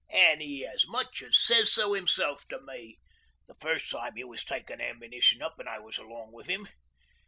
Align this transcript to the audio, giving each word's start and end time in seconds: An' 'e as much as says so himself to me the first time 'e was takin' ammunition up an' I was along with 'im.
An' 0.09 0.41
'e 0.41 0.65
as 0.65 0.87
much 0.87 1.21
as 1.21 1.37
says 1.37 1.71
so 1.71 1.93
himself 1.93 2.47
to 2.47 2.59
me 2.59 2.97
the 3.47 3.53
first 3.53 3.91
time 3.91 4.17
'e 4.17 4.23
was 4.23 4.43
takin' 4.43 4.81
ammunition 4.81 5.43
up 5.43 5.57
an' 5.59 5.67
I 5.67 5.77
was 5.77 5.99
along 5.99 6.31
with 6.31 6.49
'im. 6.49 6.67